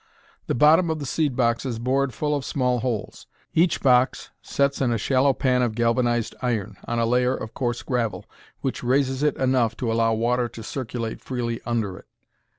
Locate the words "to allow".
9.77-10.13